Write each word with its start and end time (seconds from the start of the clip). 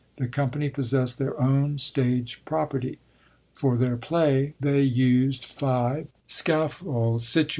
The 0.17 0.27
company 0.27 0.67
possest 0.69 1.19
their 1.19 1.39
own 1.39 1.77
stage 1.77 2.41
property. 2.43 2.97
For 3.53 3.77
their 3.77 3.97
play 3.97 4.55
they 4.59 4.81
used 4.81 5.45
five 5.45 6.07
1 6.37 6.57
Ramaay, 6.57 6.85
cixxiv. 7.19 7.49